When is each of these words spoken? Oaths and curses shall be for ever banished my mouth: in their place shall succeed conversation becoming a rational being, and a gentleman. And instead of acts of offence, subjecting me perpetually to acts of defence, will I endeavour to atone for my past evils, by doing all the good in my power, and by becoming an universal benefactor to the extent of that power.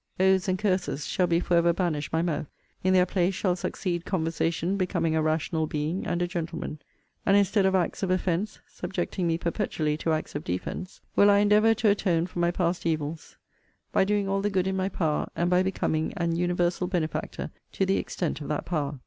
Oaths 0.19 0.47
and 0.47 0.57
curses 0.57 1.05
shall 1.05 1.27
be 1.27 1.39
for 1.39 1.55
ever 1.57 1.73
banished 1.73 2.11
my 2.11 2.23
mouth: 2.23 2.47
in 2.83 2.91
their 2.91 3.05
place 3.05 3.35
shall 3.35 3.55
succeed 3.55 4.03
conversation 4.03 4.75
becoming 4.75 5.15
a 5.15 5.21
rational 5.21 5.67
being, 5.67 6.07
and 6.07 6.23
a 6.23 6.27
gentleman. 6.27 6.79
And 7.23 7.37
instead 7.37 7.67
of 7.67 7.75
acts 7.75 8.01
of 8.01 8.09
offence, 8.09 8.59
subjecting 8.65 9.27
me 9.27 9.37
perpetually 9.37 9.97
to 9.97 10.11
acts 10.13 10.33
of 10.33 10.43
defence, 10.43 11.01
will 11.15 11.29
I 11.29 11.37
endeavour 11.37 11.75
to 11.75 11.89
atone 11.89 12.25
for 12.25 12.39
my 12.39 12.49
past 12.49 12.83
evils, 12.87 13.37
by 13.91 14.03
doing 14.03 14.27
all 14.27 14.41
the 14.41 14.49
good 14.49 14.65
in 14.65 14.75
my 14.75 14.89
power, 14.89 15.27
and 15.35 15.51
by 15.51 15.61
becoming 15.61 16.13
an 16.17 16.35
universal 16.35 16.87
benefactor 16.87 17.51
to 17.73 17.85
the 17.85 17.97
extent 17.97 18.41
of 18.41 18.47
that 18.47 18.65
power. 18.65 18.97